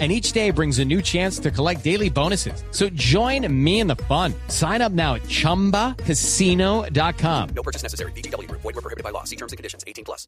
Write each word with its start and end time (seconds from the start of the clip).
And 0.00 0.10
each 0.10 0.32
day 0.32 0.50
brings 0.50 0.80
a 0.80 0.84
new 0.84 1.00
chance 1.00 1.38
to 1.38 1.52
collect 1.52 1.84
daily 1.84 2.10
bonuses. 2.10 2.64
So 2.72 2.88
join 2.96 3.46
me 3.48 3.78
in 3.78 3.86
the 3.86 3.94
fun. 3.94 4.34
Sign 4.48 4.82
up 4.82 4.90
now 4.90 5.14
at 5.14 5.22
ChumbaCasino.com. 5.28 7.48
No 7.54 7.62
purchase 7.62 7.84
necessary. 7.84 8.10
BGW. 8.16 8.50
Void 8.50 8.64
were 8.64 8.72
prohibited 8.72 9.04
by 9.04 9.10
law. 9.10 9.22
See 9.22 9.36
terms 9.36 9.52
and 9.52 9.56
conditions. 9.56 9.84
18 9.86 10.04
plus. 10.04 10.26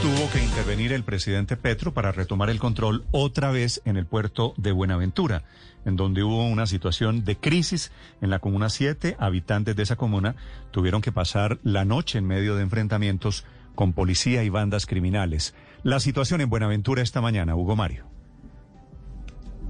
Tuvo 0.00 0.30
que 0.30 0.40
intervenir 0.40 0.92
el 0.92 1.02
presidente 1.02 1.56
Petro 1.56 1.92
para 1.92 2.12
retomar 2.12 2.50
el 2.50 2.60
control 2.60 3.04
otra 3.10 3.50
vez 3.50 3.82
en 3.84 3.96
el 3.96 4.06
puerto 4.06 4.54
de 4.56 4.70
Buenaventura, 4.70 5.42
en 5.84 5.96
donde 5.96 6.22
hubo 6.22 6.46
una 6.46 6.66
situación 6.66 7.24
de 7.24 7.36
crisis 7.36 7.90
en 8.20 8.30
la 8.30 8.38
Comuna 8.38 8.70
7. 8.70 9.16
Habitantes 9.18 9.74
de 9.74 9.82
esa 9.82 9.96
comuna 9.96 10.36
tuvieron 10.70 11.02
que 11.02 11.10
pasar 11.10 11.58
la 11.64 11.84
noche 11.84 12.18
en 12.18 12.28
medio 12.28 12.54
de 12.54 12.62
enfrentamientos 12.62 13.44
con 13.74 13.92
policía 13.92 14.44
y 14.44 14.50
bandas 14.50 14.86
criminales. 14.86 15.52
La 15.82 16.00
situación 16.00 16.40
en 16.40 16.50
Buenaventura 16.50 17.02
esta 17.02 17.20
mañana, 17.20 17.54
Hugo 17.54 17.76
Mario. 17.76 18.06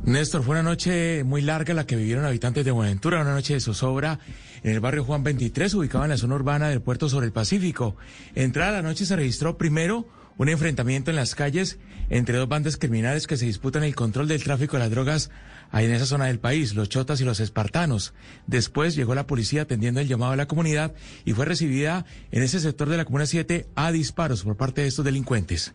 Néstor, 0.04 0.42
fue 0.42 0.52
una 0.52 0.62
noche 0.62 1.22
muy 1.24 1.42
larga 1.42 1.74
la 1.74 1.84
que 1.84 1.96
vivieron 1.96 2.24
habitantes 2.24 2.64
de 2.64 2.70
Buenaventura, 2.70 3.20
una 3.20 3.34
noche 3.34 3.54
de 3.54 3.60
zozobra 3.60 4.18
en 4.62 4.72
el 4.72 4.80
barrio 4.80 5.04
Juan 5.04 5.22
23, 5.22 5.74
ubicado 5.74 6.04
en 6.04 6.10
la 6.10 6.16
zona 6.16 6.36
urbana 6.36 6.68
del 6.68 6.80
puerto 6.80 7.08
sobre 7.08 7.26
el 7.26 7.32
Pacífico. 7.32 7.96
Entrada 8.34 8.72
la 8.72 8.82
noche 8.82 9.04
se 9.04 9.16
registró 9.16 9.58
primero 9.58 10.06
un 10.38 10.48
enfrentamiento 10.48 11.10
en 11.10 11.16
las 11.16 11.34
calles 11.34 11.78
entre 12.08 12.38
dos 12.38 12.48
bandas 12.48 12.76
criminales 12.76 13.26
que 13.26 13.36
se 13.36 13.44
disputan 13.44 13.84
el 13.84 13.94
control 13.94 14.28
del 14.28 14.42
tráfico 14.42 14.76
de 14.76 14.84
las 14.84 14.90
drogas 14.90 15.30
ahí 15.70 15.84
en 15.84 15.92
esa 15.92 16.06
zona 16.06 16.26
del 16.26 16.38
país, 16.38 16.74
los 16.74 16.88
chotas 16.88 17.20
y 17.20 17.24
los 17.24 17.40
espartanos. 17.40 18.14
Después 18.46 18.94
llegó 18.94 19.14
la 19.14 19.26
policía 19.26 19.62
atendiendo 19.62 20.00
el 20.00 20.08
llamado 20.08 20.30
de 20.30 20.38
la 20.38 20.48
comunidad 20.48 20.94
y 21.24 21.32
fue 21.32 21.44
recibida 21.44 22.06
en 22.30 22.42
ese 22.42 22.60
sector 22.60 22.88
de 22.88 22.96
la 22.96 23.04
Comuna 23.04 23.26
7 23.26 23.66
a 23.74 23.92
disparos 23.92 24.44
por 24.44 24.56
parte 24.56 24.80
de 24.80 24.88
estos 24.88 25.04
delincuentes. 25.04 25.74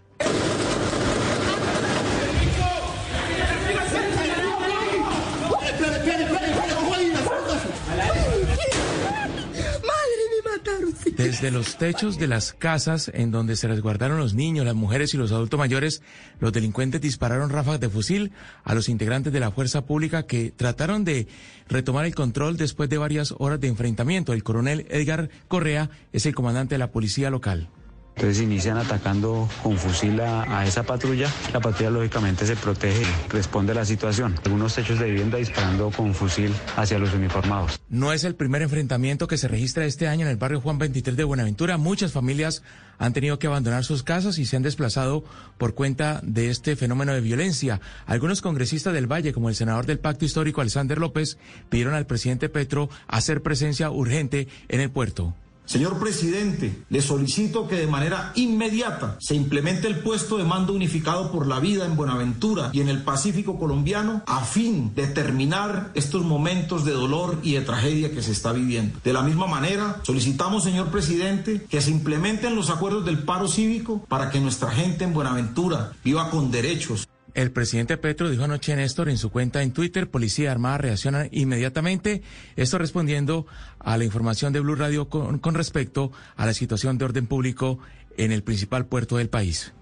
Desde 11.34 11.50
los 11.50 11.80
techos 11.80 12.20
de 12.20 12.28
las 12.28 12.54
casas 12.54 13.10
en 13.12 13.32
donde 13.32 13.56
se 13.56 13.68
resguardaron 13.68 14.20
los 14.20 14.36
niños, 14.36 14.68
las 14.68 14.76
mujeres 14.76 15.16
y 15.16 15.18
los 15.18 15.32
adultos 15.32 15.58
mayores, 15.58 16.04
los 16.40 16.54
delincuentes 16.54 17.02
dispararon 17.02 17.50
ráfagas 17.50 17.80
de 17.80 17.90
fusil 17.90 18.32
a 18.64 18.76
los 18.76 18.88
integrantes 18.88 19.34
de 19.34 19.40
la 19.40 19.50
fuerza 19.50 19.84
pública 19.84 20.28
que 20.28 20.52
trataron 20.52 21.04
de 21.04 21.28
retomar 21.68 22.06
el 22.06 22.14
control 22.14 22.56
después 22.56 22.88
de 22.88 23.00
varias 23.00 23.34
horas 23.40 23.60
de 23.60 23.68
enfrentamiento. 23.68 24.32
El 24.32 24.44
coronel 24.44 24.86
Edgar 24.92 25.32
Correa 25.48 25.90
es 26.12 26.28
el 26.28 26.36
comandante 26.36 26.76
de 26.76 26.80
la 26.80 26.92
policía 26.92 27.32
local. 27.32 27.68
Entonces 28.16 28.42
inician 28.42 28.78
atacando 28.78 29.50
con 29.62 29.78
fusil 29.78 30.20
a, 30.22 30.66
esa 30.66 30.84
patrulla. 30.84 31.30
La 31.52 31.60
patrulla 31.60 31.90
lógicamente 31.90 32.46
se 32.46 32.56
protege, 32.56 33.06
responde 33.30 33.72
a 33.72 33.76
la 33.76 33.86
situación. 33.86 34.36
Algunos 34.46 34.76
techos 34.76 35.00
de 35.00 35.10
vivienda 35.10 35.38
disparando 35.38 35.90
con 35.92 36.14
fusil 36.14 36.54
hacia 36.78 37.00
los 37.00 37.14
uniformados. 37.14 37.80
No 37.90 38.14
es 38.14 38.24
el 38.24 38.36
primer 38.36 38.62
enfrentamiento 38.62 39.28
que 39.28 39.38
se 39.38 39.48
registra 39.48 39.86
este 39.86 40.08
año 40.08 40.26
en 40.26 40.32
el 40.32 40.38
barrio 40.38 40.62
Juan 40.62 40.78
23 40.78 41.18
de 41.18 41.24
Buenaventura. 41.24 41.78
Muchas 41.78 42.12
familias 42.12 42.64
han 43.00 43.14
tenido 43.14 43.40
que 43.40 43.48
abandonar 43.48 43.84
sus 43.84 44.04
casas 44.04 44.38
y 44.38 44.46
se 44.46 44.56
han 44.56 44.64
desplazado 44.64 45.24
por 45.58 45.74
cuenta 45.74 46.22
de 46.24 46.50
este 46.50 46.76
fenómeno 46.76 47.14
de 47.14 47.22
violencia. 47.22 47.82
Algunos 48.06 48.42
congresistas 48.42 48.94
del 48.94 49.12
Valle, 49.12 49.34
como 49.34 49.50
el 49.50 49.56
senador 49.56 49.86
del 49.86 50.00
Pacto 50.00 50.26
Histórico 50.26 50.62
Alexander 50.62 51.00
López, 51.00 51.38
pidieron 51.70 51.94
al 51.96 52.06
presidente 52.06 52.50
Petro 52.50 52.90
hacer 53.08 53.42
presencia 53.42 53.90
urgente 53.90 54.48
en 54.70 54.80
el 54.80 54.92
puerto. 54.92 55.36
Señor 55.66 55.98
presidente, 55.98 56.84
le 56.90 57.02
solicito 57.02 57.68
que 57.68 57.76
de 57.76 57.88
manera 57.88 58.32
inmediata 58.36 59.18
se 59.20 59.36
implemente 59.36 59.88
el 59.88 60.00
puesto 60.00 60.38
de 60.38 60.44
mando 60.44 60.74
unificado 60.74 61.32
por 61.32 61.48
la 61.48 61.60
vida 61.60 61.86
en 61.86 61.96
Buenaventura 61.96 62.70
y 62.74 62.82
en 62.82 62.90
el 62.90 63.04
Pacífico 63.04 63.58
colombiano 63.58 64.24
a 64.28 64.42
fin 64.42 64.94
de 64.94 65.08
terminar 65.08 65.92
estos 65.94 66.24
momentos 66.24 66.86
de 66.86 66.92
dolor 66.92 67.40
y 67.44 67.54
de 67.54 67.62
tragedia 67.62 68.12
que 68.12 68.22
se 68.22 68.32
está 68.32 68.52
viviendo. 68.52 69.00
De 69.04 69.14
la 69.14 69.22
misma 69.22 69.48
manera, 69.48 70.02
solicitamos, 70.04 70.64
señor 70.64 70.88
presidente, 70.88 71.66
que 71.70 71.82
se 71.82 71.92
implementen 71.92 72.56
los 72.56 72.70
acuerdos 72.70 73.06
del 73.06 73.24
paro 73.24 73.48
cívico 73.48 74.06
para 74.08 74.30
que 74.30 74.40
nuestra 74.40 74.72
gente 74.72 75.04
en 75.06 75.14
Buenaventura 75.14 75.94
viva 76.04 76.30
con 76.30 76.52
derechos. 76.52 77.08
El 77.34 77.52
presidente 77.52 77.98
Petro 77.98 78.30
dijo 78.30 78.44
anoche, 78.44 78.76
Néstor, 78.76 79.10
en 79.10 79.18
su 79.18 79.32
cuenta 79.32 79.64
en 79.64 79.72
Twitter, 79.72 80.10
Policía 80.10 80.52
Armada 80.52 80.78
reacciona 80.78 81.28
inmediatamente. 81.32 82.22
Esto 82.56 82.78
respondiendo 82.78 83.48
a 83.80 83.98
la 83.98 84.04
información 84.04 84.54
de 84.54 84.60
Blue 84.60 84.76
Radio 84.76 85.10
con, 85.10 85.40
con, 85.40 85.56
respecto 85.56 86.12
a 86.36 86.46
la 86.46 86.54
situación 86.54 87.00
de 87.00 87.06
orden 87.06 87.26
público 87.26 87.80
en 88.18 88.32
el 88.32 88.44
principal 88.44 88.86
puerto 88.86 89.18
del 89.18 89.30
país. 89.30 89.74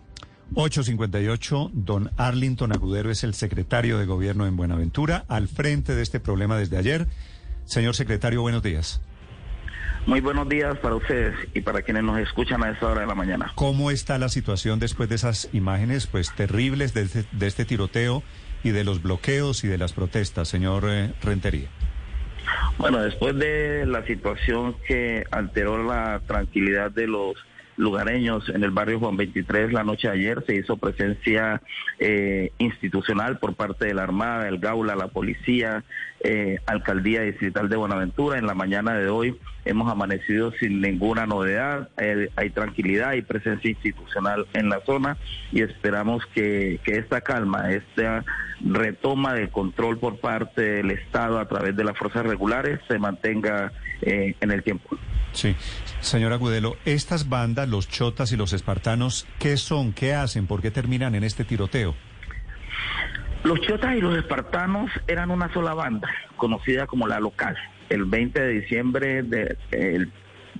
858, 0.53 1.71
don 1.73 2.11
Arlington 2.17 2.71
Agudero 2.71 3.11
es 3.11 3.23
el 3.23 3.33
secretario 3.33 3.97
de 3.97 4.05
Gobierno 4.05 4.45
en 4.45 4.55
Buenaventura, 4.55 5.25
al 5.27 5.47
frente 5.47 5.95
de 5.95 6.03
este 6.03 6.19
problema 6.19 6.57
desde 6.57 6.77
ayer. 6.77 7.07
Señor 7.65 7.95
secretario, 7.95 8.41
buenos 8.41 8.63
días. 8.63 9.01
Muy 10.05 10.19
buenos 10.19 10.49
días 10.49 10.77
para 10.79 10.95
ustedes 10.95 11.35
y 11.53 11.61
para 11.61 11.83
quienes 11.83 12.03
nos 12.03 12.17
escuchan 12.19 12.63
a 12.63 12.71
esta 12.71 12.87
hora 12.87 13.01
de 13.01 13.07
la 13.07 13.15
mañana. 13.15 13.51
¿Cómo 13.55 13.91
está 13.91 14.17
la 14.17 14.29
situación 14.29 14.79
después 14.79 15.09
de 15.09 15.15
esas 15.15 15.49
imágenes 15.53 16.07
pues 16.07 16.33
terribles 16.33 16.93
de 16.93 17.03
este, 17.03 17.25
de 17.31 17.47
este 17.47 17.65
tiroteo 17.65 18.23
y 18.63 18.71
de 18.71 18.83
los 18.83 19.03
bloqueos 19.03 19.63
y 19.63 19.67
de 19.67 19.77
las 19.77 19.93
protestas, 19.93 20.47
señor 20.47 20.85
eh, 20.87 21.13
Rentería? 21.21 21.69
Bueno, 22.77 22.99
después 22.99 23.37
de 23.37 23.85
la 23.85 24.03
situación 24.05 24.75
que 24.87 25.25
alteró 25.29 25.83
la 25.83 26.21
tranquilidad 26.25 26.89
de 26.89 27.07
los 27.07 27.35
lugareños 27.77 28.49
en 28.49 28.63
el 28.63 28.71
barrio 28.71 28.99
Juan 28.99 29.17
23 29.17 29.73
la 29.73 29.83
noche 29.83 30.07
de 30.07 30.13
ayer 30.13 30.43
se 30.45 30.55
hizo 30.55 30.77
presencia 30.77 31.61
eh, 31.99 32.51
institucional 32.57 33.39
por 33.39 33.55
parte 33.55 33.85
de 33.85 33.93
la 33.93 34.03
Armada, 34.03 34.47
el 34.47 34.59
Gaula, 34.59 34.95
la 34.95 35.07
policía, 35.07 35.83
eh, 36.23 36.59
Alcaldía 36.65 37.21
Distrital 37.21 37.69
de 37.69 37.77
Buenaventura. 37.77 38.37
En 38.37 38.45
la 38.45 38.53
mañana 38.53 38.93
de 38.93 39.09
hoy 39.09 39.37
hemos 39.65 39.91
amanecido 39.91 40.51
sin 40.59 40.81
ninguna 40.81 41.25
novedad, 41.25 41.89
eh, 41.97 42.29
hay 42.35 42.49
tranquilidad 42.49 43.13
y 43.13 43.21
presencia 43.21 43.69
institucional 43.69 44.45
en 44.53 44.69
la 44.69 44.81
zona 44.85 45.17
y 45.51 45.61
esperamos 45.61 46.25
que, 46.33 46.79
que 46.83 46.97
esta 46.97 47.21
calma, 47.21 47.71
esta 47.71 48.23
retoma 48.63 49.33
de 49.33 49.49
control 49.49 49.97
por 49.97 50.19
parte 50.19 50.61
del 50.61 50.91
Estado 50.91 51.39
a 51.39 51.47
través 51.47 51.75
de 51.75 51.83
las 51.83 51.97
fuerzas 51.97 52.25
regulares 52.25 52.79
se 52.87 52.99
mantenga 52.99 53.71
eh, 54.01 54.35
en 54.39 54.51
el 54.51 54.63
tiempo. 54.63 54.97
Sí, 55.33 55.55
señora 56.01 56.35
Gudelo, 56.35 56.75
estas 56.85 57.29
bandas, 57.29 57.69
los 57.69 57.87
chotas 57.87 58.31
y 58.31 58.37
los 58.37 58.53
espartanos, 58.53 59.27
¿qué 59.39 59.57
son? 59.57 59.93
¿Qué 59.93 60.13
hacen? 60.13 60.47
¿Por 60.47 60.61
qué 60.61 60.71
terminan 60.71 61.15
en 61.15 61.23
este 61.23 61.45
tiroteo? 61.45 61.95
Los 63.43 63.59
chotas 63.61 63.95
y 63.95 64.01
los 64.01 64.17
espartanos 64.17 64.91
eran 65.07 65.31
una 65.31 65.51
sola 65.53 65.73
banda, 65.73 66.09
conocida 66.37 66.85
como 66.85 67.07
la 67.07 67.19
local. 67.19 67.57
El 67.89 68.05
20 68.05 68.39
de 68.39 68.49
diciembre 68.61 69.23
de, 69.23 69.57
el 69.71 70.11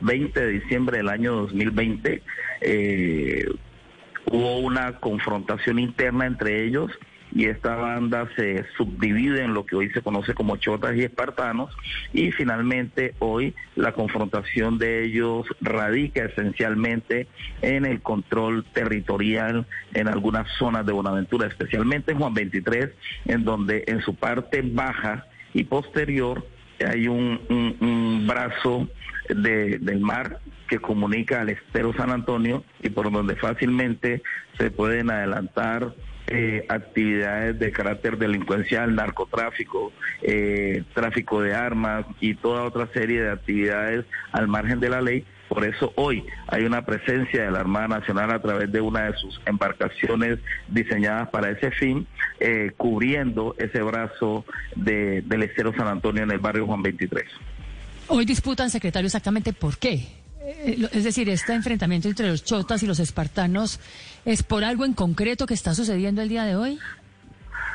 20 0.02 0.40
de 0.40 0.48
diciembre 0.48 0.98
del 0.98 1.09
año 1.09 1.34
2020 1.34 2.24
eh, 2.62 3.46
hubo 4.32 4.58
una 4.59 5.00
confrontación 5.00 5.80
interna 5.80 6.26
entre 6.26 6.66
ellos 6.66 6.92
y 7.34 7.46
esta 7.46 7.75
banda 7.75 8.30
se 8.36 8.66
subdivide 8.78 9.44
en 9.44 9.53
lo 9.53 9.66
que 9.66 9.75
hoy 9.75 9.90
se 9.92 10.02
conoce 10.02 10.34
como 10.34 10.58
chotas 10.58 10.96
y 10.96 11.03
espartanos 11.03 11.75
y 12.14 12.31
finalmente 12.31 13.16
hoy 13.19 13.56
la 13.75 13.94
confrontación 13.94 14.78
de 14.78 15.06
ellos 15.06 15.47
radica 15.62 16.25
esencialmente 16.25 17.28
en 17.61 17.85
el 17.85 18.02
control 18.02 18.66
territorial 18.73 19.66
en 19.94 20.08
algunas 20.08 20.47
zonas 20.58 20.85
de 20.85 20.94
Buenaventura, 20.94 21.47
especialmente 21.47 22.11
en 22.11 22.20
Juan 22.20 22.34
23, 22.34 22.90
en 23.26 23.44
donde 23.44 23.84
en 23.88 24.02
su 24.02 24.16
parte 24.16 24.61
baja 24.61 25.26
y 25.53 25.64
posterior 25.64 26.46
hay 26.85 27.08
un 27.08 28.26
brazo 28.28 28.88
de, 29.29 29.78
del 29.79 30.00
mar 30.00 30.40
que 30.67 30.79
comunica 30.79 31.41
al 31.41 31.50
estero 31.50 31.94
San 31.94 32.11
Antonio 32.11 32.64
y 32.82 32.90
por 32.90 33.11
donde 33.11 33.35
fácilmente 33.35 34.22
se 34.58 34.72
pueden 34.72 35.11
adelantar 35.11 35.94
eh, 36.33 36.66
actividades 36.69 37.59
de 37.59 37.72
carácter 37.73 38.17
delincuencial, 38.17 38.95
narcotráfico, 38.95 39.91
eh, 40.22 40.83
tráfico 40.93 41.41
de 41.41 41.53
armas 41.53 42.05
y 42.22 42.35
toda 42.35 42.63
otra 42.63 42.87
serie 42.93 43.22
de 43.22 43.31
actividades 43.31 44.05
al 44.31 44.47
margen 44.47 44.79
de 44.79 44.89
la 44.89 45.01
ley. 45.01 45.25
Por 45.49 45.66
eso 45.66 45.91
hoy 45.97 46.23
hay 46.47 46.63
una 46.63 46.85
presencia 46.85 47.43
de 47.43 47.51
la 47.51 47.59
Armada 47.59 47.99
Nacional 47.99 48.31
a 48.31 48.41
través 48.41 48.72
de 48.72 48.79
una 48.79 49.11
de 49.11 49.17
sus 49.17 49.41
embarcaciones 49.45 50.39
diseñadas 50.69 51.28
para 51.28 51.49
ese 51.49 51.69
fin, 51.72 52.07
eh, 52.39 52.72
cubriendo 52.78 53.53
ese 53.57 53.81
brazo 53.81 54.45
de, 54.78 55.22
del 55.23 55.43
estero 55.43 55.73
San 55.75 55.89
Antonio 55.89 56.23
en 56.23 56.31
el 56.31 56.39
barrio 56.39 56.66
Juan 56.66 56.81
23. 56.81 57.25
Hoy 58.07 58.23
disputan, 58.23 58.69
secretario, 58.69 59.07
exactamente 59.07 59.51
por 59.51 59.78
qué 59.78 60.21
Es 60.91 61.03
decir, 61.03 61.29
este 61.29 61.53
enfrentamiento 61.53 62.08
entre 62.08 62.28
los 62.28 62.43
chotas 62.43 62.82
y 62.84 62.88
los 62.88 62.99
espartanos 62.99 63.79
es 64.26 64.43
por 64.43 64.64
algo 64.64 64.85
en 64.85 64.93
concreto 64.93 65.46
que 65.46 65.53
está 65.53 65.76
sucediendo 65.76 66.22
el 66.22 66.29
día 66.29 66.43
de 66.46 66.55
hoy. 66.55 66.79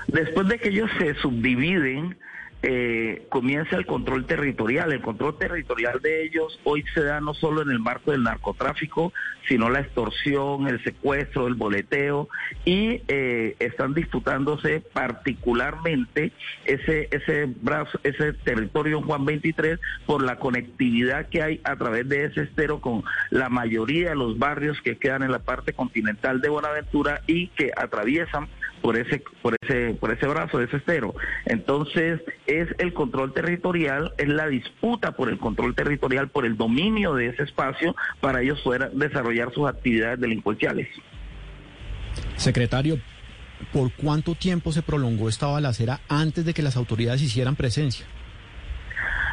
Después 0.09 0.49
de 0.49 0.59
que 0.59 0.69
ellos 0.71 0.91
se 0.99 1.15
subdividen, 1.15 2.17
eh, 2.69 3.27
comienza 3.29 3.77
el 3.77 3.87
control 3.87 4.27
territorial. 4.27 4.93
El 4.93 5.01
control 5.01 5.39
territorial 5.39 6.01
de 6.03 6.25
ellos 6.25 6.59
hoy 6.65 6.85
se 6.95 7.05
da 7.05 7.21
no 7.21 7.33
solo 7.33 7.63
en 7.63 7.71
el 7.71 7.79
marco 7.79 8.11
del 8.11 8.25
narcotráfico, 8.25 9.13
sino 9.47 9.71
la 9.71 9.81
extorsión, 9.81 10.67
el 10.67 10.83
secuestro, 10.83 11.47
el 11.47 11.55
boleteo, 11.55 12.29
y 12.65 13.03
eh, 13.07 13.55
están 13.61 13.95
disputándose 13.95 14.81
particularmente 14.81 16.33
ese, 16.65 17.09
ese 17.13 17.47
brazo, 17.47 18.01
ese 18.03 18.33
territorio 18.33 19.01
Juan 19.01 19.25
23 19.25 19.79
por 20.05 20.25
la 20.25 20.41
conectividad 20.41 21.29
que 21.29 21.43
hay 21.43 21.61
a 21.63 21.77
través 21.77 22.09
de 22.09 22.25
ese 22.25 22.43
estero 22.43 22.81
con 22.81 23.05
la 23.31 23.49
mayoría 23.49 24.09
de 24.09 24.17
los 24.17 24.41
barrios 24.41 24.81
que 24.83 24.99
quedan 24.99 25.23
en 25.23 25.31
la 25.31 25.39
parte 25.39 25.73
continental 25.73 26.41
de 26.41 26.49
Buenaventura 26.49 27.23
y 27.29 27.47
que 27.49 27.71
atraviesan 27.77 28.49
por 28.83 28.97
ese 28.97 29.23
por 29.43 29.57
ese 29.61 29.95
por 29.95 30.13
ese 30.13 30.27
brazo 30.27 30.59
de 30.59 30.67
ese 30.67 30.77
estero. 30.77 31.15
Entonces, 31.45 32.21
es 32.47 32.69
el 32.79 32.93
control 32.93 33.33
territorial, 33.33 34.13
es 34.19 34.29
la 34.29 34.47
disputa 34.49 35.13
por 35.13 35.29
el 35.29 35.39
control 35.39 35.75
territorial, 35.75 36.29
por 36.29 36.47
el 36.47 36.57
dominio 36.57 37.15
de 37.15 37.29
ese 37.29 37.43
espacio 37.43 37.97
para 38.21 38.43
ellos 38.43 38.61
poder 38.61 38.91
desarrollar 38.93 39.53
sus 39.53 39.69
actividades 39.69 40.21
delincuenciales. 40.21 40.89
Secretario, 42.37 42.99
¿por 43.73 43.93
cuánto 43.93 44.35
tiempo 44.35 44.73
se 44.73 44.83
prolongó 44.83 45.29
esta 45.29 45.47
balacera 45.47 46.01
antes 46.09 46.45
de 46.45 46.55
que 46.55 46.63
las 46.63 46.77
autoridades 46.77 47.23
hicieran 47.23 47.57
presencia? 47.57 48.07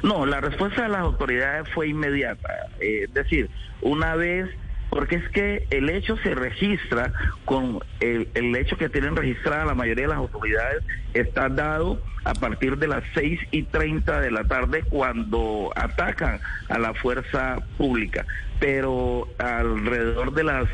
No, 0.03 0.25
la 0.25 0.41
respuesta 0.41 0.83
de 0.83 0.89
las 0.89 0.99
autoridades 0.99 1.69
fue 1.73 1.87
inmediata. 1.87 2.49
Eh, 2.81 3.05
es 3.05 3.13
decir, 3.13 3.49
una 3.81 4.15
vez, 4.15 4.49
porque 4.93 5.15
es 5.15 5.27
que 5.29 5.65
el 5.71 5.89
hecho 5.89 6.17
se 6.17 6.35
registra 6.35 7.11
con 7.45 7.79
el, 7.99 8.55
hecho 8.55 8.77
que 8.77 8.89
tienen 8.89 9.15
registrada 9.15 9.65
la 9.65 9.73
mayoría 9.73 10.03
de 10.03 10.09
las 10.09 10.19
autoridades, 10.19 10.83
está 11.15 11.49
dado 11.49 11.99
a 12.23 12.35
partir 12.35 12.77
de 12.77 12.87
las 12.87 13.03
6 13.15 13.39
y 13.49 13.63
30 13.63 14.21
de 14.21 14.29
la 14.29 14.43
tarde 14.43 14.83
cuando 14.83 15.71
atacan 15.75 16.39
a 16.69 16.77
la 16.77 16.93
fuerza 16.93 17.57
pública. 17.75 18.27
Pero 18.59 19.27
alrededor 19.39 20.35
de 20.35 20.43
las 20.43 20.67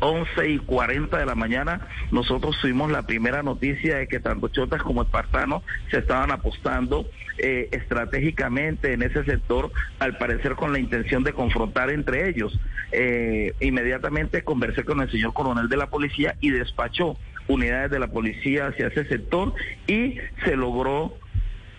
11 0.00 0.48
y 0.48 0.58
40 0.58 1.16
de 1.16 1.26
la 1.26 1.34
mañana, 1.34 1.88
nosotros 2.10 2.58
tuvimos 2.60 2.90
la 2.90 3.02
primera 3.02 3.42
noticia 3.42 3.96
de 3.96 4.08
que 4.08 4.20
tanto 4.20 4.48
Chotas 4.48 4.82
como 4.82 5.02
Espartanos 5.02 5.62
se 5.90 5.98
estaban 5.98 6.30
apostando 6.30 7.06
eh, 7.38 7.68
estratégicamente 7.72 8.92
en 8.92 9.02
ese 9.02 9.24
sector, 9.24 9.72
al 9.98 10.18
parecer 10.18 10.54
con 10.54 10.72
la 10.72 10.78
intención 10.78 11.24
de 11.24 11.32
confrontar 11.32 11.90
entre 11.90 12.28
ellos. 12.28 12.58
Eh, 12.92 13.54
inmediatamente 13.60 14.42
conversé 14.44 14.84
con 14.84 15.00
el 15.00 15.10
señor 15.10 15.32
coronel 15.32 15.68
de 15.68 15.76
la 15.76 15.88
policía 15.88 16.36
y 16.40 16.50
despachó 16.50 17.16
unidades 17.48 17.90
de 17.90 17.98
la 17.98 18.08
policía 18.08 18.68
hacia 18.68 18.86
ese 18.86 19.04
sector 19.06 19.54
y 19.86 20.18
se 20.44 20.56
logró 20.56 21.16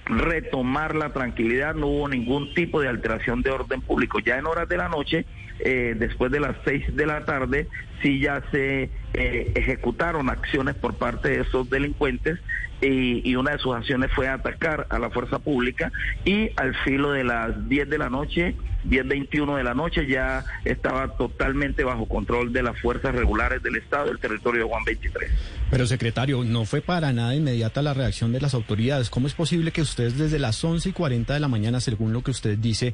retomar 0.05 0.95
la 0.95 1.13
tranquilidad, 1.13 1.73
no 1.73 1.87
hubo 1.87 2.07
ningún 2.07 2.53
tipo 2.53 2.79
de 2.79 2.89
alteración 2.89 3.41
de 3.41 3.51
orden 3.51 3.81
público. 3.81 4.19
Ya 4.19 4.37
en 4.37 4.45
horas 4.45 4.69
de 4.69 4.77
la 4.77 4.89
noche, 4.89 5.25
eh, 5.59 5.95
después 5.97 6.31
de 6.31 6.39
las 6.39 6.55
seis 6.65 6.83
de 6.95 7.05
la 7.05 7.25
tarde, 7.25 7.67
sí 8.01 8.19
ya 8.19 8.43
se 8.51 8.89
eh, 9.13 9.51
ejecutaron 9.55 10.29
acciones 10.29 10.75
por 10.75 10.95
parte 10.95 11.29
de 11.29 11.41
esos 11.41 11.69
delincuentes 11.69 12.39
y, 12.81 13.21
y, 13.27 13.35
una 13.35 13.51
de 13.51 13.59
sus 13.59 13.73
acciones 13.73 14.11
fue 14.13 14.27
atacar 14.27 14.85
a 14.89 14.99
la 14.99 15.09
fuerza 15.09 15.39
pública 15.39 15.91
y 16.25 16.49
al 16.57 16.75
filo 16.83 17.11
de 17.11 17.23
las 17.23 17.69
10 17.69 17.89
de 17.89 17.97
la 17.97 18.09
noche, 18.09 18.55
10.21 18.89 19.57
de 19.57 19.63
la 19.63 19.73
noche, 19.73 20.05
ya 20.07 20.43
estaba 20.63 21.15
totalmente 21.17 21.83
bajo 21.83 22.05
control 22.05 22.53
de 22.53 22.63
las 22.63 22.79
fuerzas 22.79 23.15
regulares 23.15 23.63
del 23.63 23.77
Estado, 23.77 24.11
el 24.11 24.19
territorio 24.19 24.63
de 24.63 24.69
Juan 24.69 24.83
23. 24.83 25.31
Pero 25.71 25.87
secretario, 25.87 26.43
no 26.43 26.65
fue 26.65 26.81
para 26.81 27.11
nada 27.11 27.35
inmediata 27.35 27.81
la 27.81 27.93
reacción 27.93 28.31
de 28.31 28.41
las 28.41 28.53
autoridades. 28.53 29.09
¿Cómo 29.09 29.27
es 29.27 29.33
posible 29.33 29.71
que 29.71 29.81
ustedes 29.81 30.17
desde 30.17 30.37
las 30.37 30.63
11 30.63 30.89
y 30.89 30.91
40 30.91 31.33
de 31.33 31.39
la 31.39 31.47
mañana, 31.47 31.79
según 31.79 32.13
lo 32.13 32.23
que 32.23 32.31
usted 32.31 32.57
dice, 32.57 32.93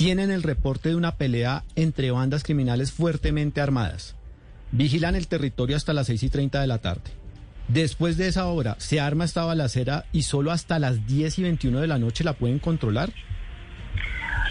tienen 0.00 0.30
el 0.30 0.42
reporte 0.42 0.88
de 0.88 0.96
una 0.96 1.16
pelea 1.16 1.62
entre 1.76 2.10
bandas 2.10 2.42
criminales 2.42 2.90
fuertemente 2.90 3.60
armadas? 3.60 4.16
Vigilan 4.72 5.14
el 5.14 5.28
territorio 5.28 5.76
hasta 5.76 5.92
las 5.92 6.06
6 6.06 6.22
y 6.22 6.30
30 6.30 6.58
de 6.58 6.66
la 6.66 6.78
tarde. 6.78 7.10
Después 7.68 8.16
de 8.16 8.26
esa 8.26 8.46
hora, 8.46 8.76
se 8.78 8.98
arma 8.98 9.26
esta 9.26 9.44
balacera 9.44 10.06
y 10.10 10.22
solo 10.22 10.52
hasta 10.52 10.78
las 10.78 11.06
10 11.06 11.40
y 11.40 11.42
21 11.42 11.80
de 11.82 11.86
la 11.86 11.98
noche 11.98 12.24
la 12.24 12.32
pueden 12.32 12.60
controlar. 12.60 13.12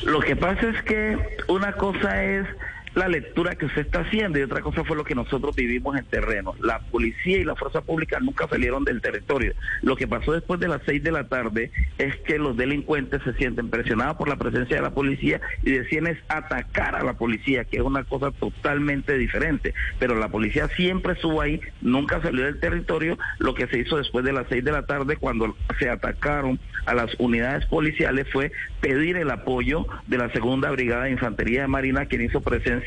Lo 0.04 0.19
que 0.19 0.36
pasa 0.36 0.69
es 0.69 0.84
que 0.84 1.18
una 1.48 1.72
cosa 1.72 2.24
es 2.24 2.46
la 2.95 3.07
lectura 3.07 3.56
que 3.56 3.65
usted 3.65 3.81
está 3.81 4.01
haciendo 4.01 4.39
y 4.39 4.41
otra 4.41 4.62
cosa 4.62 4.83
fue 4.83 4.97
lo 4.97 5.03
que 5.03 5.15
nosotros 5.15 5.56
vivimos 5.56 5.97
en 5.97 6.06
terreno. 6.06 6.56
La 6.59 6.80
policía 6.80 7.38
y 7.38 7.44
la 7.44 7.56
fuerza 7.56 7.81
pública 7.81 8.19
nunca 8.19 8.47
salieron 8.47 8.83
del 8.83 9.01
territorio. 9.01 9.53
Lo 9.81 9.95
que 9.95 10.07
pasó 10.07 10.33
después 10.33 10.59
de 10.59 10.68
las 10.68 10.81
seis 10.86 11.03
de 11.03 11.12
la 11.12 11.27
tarde 11.27 11.71
es 11.97 12.15
que 12.18 12.39
los 12.39 12.57
delincuentes 12.57 13.21
se 13.24 13.33
sienten 13.33 13.69
presionados 13.69 14.18
por 14.18 14.27
la 14.27 14.38
presencia 14.38 14.77
de 14.77 14.81
la 14.81 14.91
policía 14.91 15.39
y 15.63 15.71
deciden 15.71 16.07
es 16.07 16.18
atacar 16.27 16.95
a 16.95 17.03
la 17.03 17.13
policía, 17.13 17.63
que 17.63 17.77
es 17.77 17.83
una 17.83 18.03
cosa 18.03 18.31
totalmente 18.31 19.18
diferente. 19.18 19.74
Pero 20.00 20.15
la 20.15 20.30
policía 20.30 20.68
siempre 20.75 21.13
estuvo 21.13 21.41
ahí, 21.41 21.62
nunca 21.81 22.21
salió 22.21 22.45
del 22.45 22.59
territorio. 22.59 23.18
Lo 23.38 23.53
que 23.53 23.68
se 23.68 23.80
hizo 23.80 23.97
después 23.97 24.25
de 24.25 24.33
las 24.33 24.47
seis 24.50 24.63
de 24.63 24.71
la 24.71 24.86
tarde 24.86 25.18
cuando 25.18 25.56
se 25.77 25.89
atacaron 25.89 26.59
a 26.86 26.94
las 26.95 27.13
unidades 27.19 27.65
policiales 27.68 28.27
fue 28.31 28.51
pedir 28.81 29.18
el 29.18 29.30
apoyo 29.30 29.86
de 30.07 30.18
la 30.18 30.31
segunda 30.31 30.71
brigada 30.71 31.03
de 31.03 31.12
infantería 31.12 31.62
de 31.62 31.68
marina 31.68 32.06
quien 32.06 32.24
hizo 32.24 32.41
presencia 32.41 32.78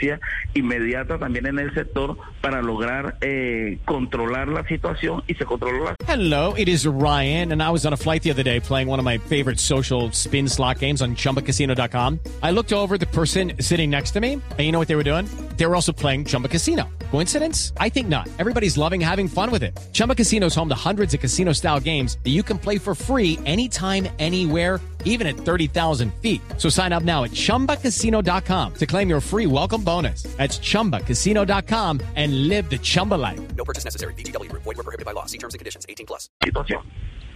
inmediata 0.54 1.18
también 1.18 1.46
en 1.46 1.58
el 1.58 1.72
sector 1.74 2.16
para 2.40 2.62
lograr 2.62 3.16
eh, 3.20 3.78
controlar 3.84 4.48
la 4.48 4.66
situación 4.66 5.22
y 5.26 5.34
se 5.34 5.44
controló 5.44 5.84
la 5.84 5.96
Hello, 6.06 6.54
it 6.56 6.68
is 6.68 6.86
Ryan 6.86 7.52
and 7.52 7.62
I 7.62 7.70
was 7.70 7.86
on 7.86 7.92
a 7.92 7.96
flight 7.96 8.22
the 8.22 8.30
other 8.30 8.42
day 8.42 8.60
playing 8.60 8.88
one 8.88 8.98
of 8.98 9.04
my 9.04 9.18
favorite 9.18 9.58
social 9.58 10.10
spin 10.12 10.48
slot 10.48 10.78
games 10.78 11.00
on 11.00 11.14
chumbacasino.com. 11.16 12.20
I 12.42 12.50
looked 12.50 12.72
over 12.72 12.98
the 12.98 13.06
person 13.06 13.52
sitting 13.60 13.90
next 13.90 14.12
to 14.12 14.20
me 14.20 14.34
and 14.34 14.60
you 14.60 14.72
know 14.72 14.78
what 14.78 14.88
they 14.88 14.96
were 14.96 15.04
doing? 15.04 15.26
They 15.56 15.66
were 15.66 15.74
also 15.74 15.92
playing 15.92 16.24
Chumba 16.24 16.48
Casino. 16.48 16.88
Coincidence? 17.10 17.72
I 17.78 17.88
think 17.88 18.08
not. 18.08 18.28
Everybody's 18.38 18.76
loving 18.76 19.00
having 19.00 19.28
fun 19.28 19.50
with 19.50 19.62
it. 19.62 19.78
Chumba 19.92 20.14
Casino 20.14 20.46
is 20.46 20.54
home 20.54 20.68
to 20.68 20.74
hundreds 20.74 21.14
of 21.14 21.20
casino 21.20 21.52
style 21.52 21.78
games 21.78 22.18
that 22.24 22.30
you 22.30 22.42
can 22.42 22.58
play 22.58 22.78
for 22.78 22.94
free 22.94 23.38
anytime, 23.44 24.08
anywhere, 24.18 24.80
even 25.04 25.26
at 25.28 25.36
30,000 25.36 26.12
feet. 26.22 26.40
So 26.58 26.68
sign 26.68 26.92
up 26.92 27.04
now 27.04 27.22
at 27.24 27.30
chumbacasino.com 27.32 28.74
to 28.74 28.86
claim 28.86 29.08
your 29.08 29.20
free 29.20 29.46
welcome 29.46 29.82
bonus. 29.84 30.24
That's 30.36 30.58
chumbacasino.com 30.58 32.00
and 32.16 32.48
live 32.48 32.68
the 32.68 32.78
Chumba 32.78 33.14
life. 33.14 33.40
No 33.56 33.64
purchase 33.64 33.84
necessary. 33.84 34.14
BGW. 34.14 34.50
Void 34.52 34.76
were 34.76 34.82
prohibited 34.82 35.04
by 35.06 35.12
law. 35.12 35.26
See 35.26 35.38
terms 35.38 35.54
and 35.54 35.60
conditions. 35.60 35.86
18 35.88 36.06
plus. 36.06 36.28
situación. 36.44 36.82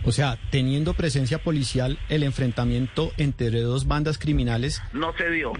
O 0.04 0.12
sea, 0.12 0.38
teniendo 0.52 0.94
presencia 0.94 1.38
policial, 1.42 1.99
el 2.08 2.23
enfrentamiento 2.23 3.11
entre 3.16 3.61
dos 3.61 3.87
bandas 3.88 4.18
criminales 4.18 4.80
No 4.92 5.12
se 5.18 5.28
dio. 5.30 5.52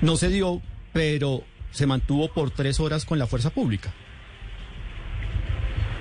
no 0.00 0.16
se 0.16 0.28
dio, 0.28 0.62
pero 0.92 1.42
se 1.72 1.86
mantuvo 1.86 2.28
por 2.32 2.50
tres 2.52 2.78
horas 2.78 3.04
con 3.04 3.18
la 3.18 3.26
fuerza 3.26 3.50
pública. 3.50 3.92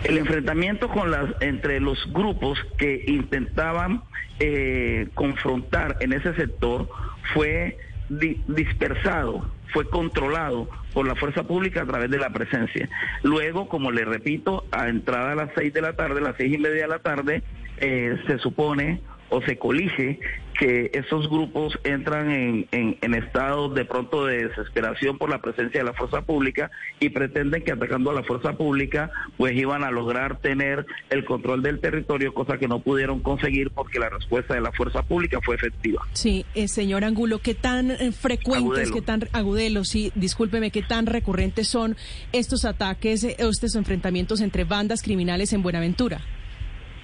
El 0.03 0.17
enfrentamiento 0.17 0.89
con 0.89 1.11
las 1.11 1.25
entre 1.41 1.79
los 1.79 1.97
grupos 2.11 2.59
que 2.77 3.03
intentaban 3.07 4.03
eh, 4.39 5.07
confrontar 5.13 5.97
en 6.01 6.11
ese 6.13 6.33
sector 6.35 6.89
fue 7.33 7.77
di- 8.09 8.43
dispersado, 8.47 9.49
fue 9.71 9.89
controlado 9.89 10.69
por 10.93 11.07
la 11.07 11.15
fuerza 11.15 11.43
pública 11.43 11.83
a 11.83 11.85
través 11.85 12.09
de 12.11 12.17
la 12.19 12.31
presencia. 12.31 12.89
Luego, 13.23 13.69
como 13.69 13.91
le 13.91 14.03
repito, 14.05 14.65
a 14.71 14.89
entrada 14.89 15.31
a 15.31 15.35
las 15.35 15.49
seis 15.55 15.73
de 15.73 15.81
la 15.81 15.93
tarde, 15.93 16.19
las 16.21 16.35
seis 16.37 16.53
y 16.53 16.57
media 16.57 16.81
de 16.83 16.87
la 16.89 16.99
tarde, 16.99 17.41
eh, 17.77 18.17
se 18.27 18.37
supone 18.39 19.01
o 19.33 19.41
se 19.41 19.57
colige 19.57 20.19
que 20.59 20.91
esos 20.93 21.27
grupos 21.27 21.79
entran 21.83 22.29
en, 22.29 22.67
en, 22.71 22.97
en 23.01 23.15
estado 23.15 23.69
de 23.69 23.83
pronto 23.83 24.27
de 24.27 24.47
desesperación 24.47 25.17
por 25.17 25.31
la 25.31 25.41
presencia 25.41 25.79
de 25.79 25.85
la 25.85 25.93
fuerza 25.93 26.21
pública 26.21 26.69
y 26.99 27.09
pretenden 27.09 27.63
que 27.63 27.71
atacando 27.71 28.11
a 28.11 28.13
la 28.13 28.21
fuerza 28.21 28.53
pública 28.53 29.09
pues 29.35 29.53
iban 29.53 29.83
a 29.83 29.89
lograr 29.89 30.39
tener 30.39 30.85
el 31.09 31.25
control 31.25 31.63
del 31.63 31.79
territorio, 31.79 32.31
cosa 32.35 32.59
que 32.59 32.67
no 32.67 32.81
pudieron 32.81 33.21
conseguir 33.21 33.71
porque 33.71 33.97
la 33.97 34.09
respuesta 34.09 34.53
de 34.53 34.61
la 34.61 34.71
fuerza 34.71 35.01
pública 35.01 35.39
fue 35.43 35.55
efectiva. 35.55 36.03
Sí, 36.13 36.45
eh, 36.53 36.67
señor 36.67 37.03
Angulo, 37.03 37.39
¿qué 37.39 37.55
tan 37.55 37.89
eh, 37.89 38.11
frecuentes, 38.11 38.63
Agudelo. 38.63 38.93
qué 38.93 39.01
tan 39.01 39.23
agudelo, 39.33 39.83
sí, 39.83 40.11
discúlpeme, 40.13 40.69
qué 40.69 40.83
tan 40.83 41.07
recurrentes 41.07 41.67
son 41.67 41.97
estos 42.31 42.65
ataques, 42.65 43.23
eh, 43.23 43.35
estos 43.39 43.75
enfrentamientos 43.75 44.41
entre 44.41 44.63
bandas 44.63 45.01
criminales 45.01 45.51
en 45.53 45.63
Buenaventura? 45.63 46.21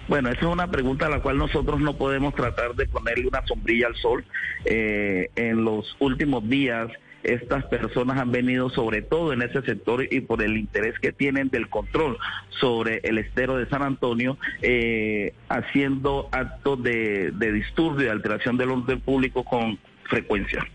Bueno, 0.09 0.29
esa 0.29 0.39
es 0.39 0.47
una 0.47 0.71
pregunta 0.71 1.05
a 1.05 1.09
la 1.09 1.21
cual 1.21 1.37
nosotros 1.37 1.79
no 1.79 1.95
podemos 1.95 2.33
tratar 2.33 2.73
de 2.73 2.87
ponerle 2.87 3.27
una 3.27 3.45
sombrilla 3.45 3.85
al 3.87 3.95
sol. 3.95 4.25
Eh, 4.65 5.29
en 5.35 5.63
los 5.63 5.95
últimos 5.99 6.49
días, 6.49 6.89
estas 7.21 7.63
personas 7.65 8.19
han 8.19 8.31
venido 8.31 8.71
sobre 8.71 9.03
todo 9.03 9.33
en 9.33 9.43
ese 9.43 9.61
sector 9.61 10.03
y 10.11 10.21
por 10.21 10.41
el 10.41 10.57
interés 10.57 10.97
que 10.99 11.11
tienen 11.11 11.49
del 11.49 11.69
control 11.69 12.17
sobre 12.59 13.01
el 13.03 13.19
estero 13.19 13.57
de 13.57 13.69
San 13.69 13.83
Antonio, 13.83 14.39
eh, 14.63 15.35
haciendo 15.47 16.27
actos 16.31 16.81
de, 16.81 17.31
de 17.31 17.51
disturbio 17.51 18.07
y 18.07 18.09
alteración 18.09 18.57
del 18.57 18.71
orden 18.71 19.01
público 19.01 19.43
con 19.43 19.77
frecuencia. 20.05 20.65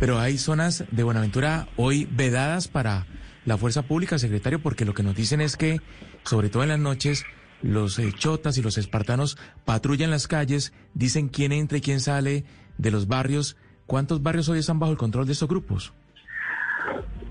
pero 0.00 0.18
hay 0.18 0.38
zonas 0.38 0.84
de 0.90 1.02
Buenaventura 1.04 1.68
hoy 1.76 2.08
vedadas 2.10 2.66
para 2.66 3.06
la 3.44 3.56
fuerza 3.56 3.82
pública, 3.82 4.18
secretario, 4.18 4.58
porque 4.58 4.84
lo 4.84 4.92
que 4.92 5.04
nos 5.04 5.14
dicen 5.14 5.40
es 5.40 5.56
que, 5.56 5.78
sobre 6.24 6.48
todo 6.48 6.64
en 6.64 6.70
las 6.70 6.80
noches, 6.80 7.24
los 7.62 7.98
eh, 7.98 8.12
chotas 8.12 8.58
y 8.58 8.62
los 8.62 8.78
espartanos 8.78 9.38
patrullan 9.64 10.10
las 10.10 10.28
calles, 10.28 10.72
dicen 10.94 11.28
quién 11.28 11.52
entra 11.52 11.78
y 11.78 11.80
quién 11.80 12.00
sale 12.00 12.44
de 12.76 12.90
los 12.90 13.08
barrios. 13.08 13.56
¿Cuántos 13.86 14.22
barrios 14.22 14.48
hoy 14.48 14.58
están 14.58 14.78
bajo 14.78 14.92
el 14.92 14.98
control 14.98 15.26
de 15.26 15.32
estos 15.32 15.48
grupos? 15.48 15.92